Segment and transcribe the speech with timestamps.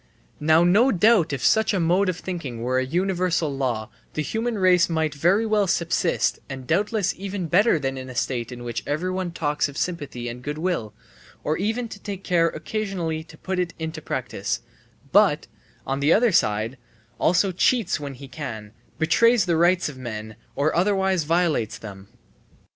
[0.39, 4.57] Now no doubt if such a mode of thinking were a universal law, the human
[4.57, 8.81] race might very well subsist and doubtless even better than in a state in which
[8.87, 10.95] everyone talks of sympathy and good will,
[11.43, 14.61] or even takes care occasionally to put it into practice,
[15.11, 15.45] but,
[15.85, 16.79] on the other side,
[17.19, 22.07] also cheats when he can, betrays the rights of men, or otherwise violates them.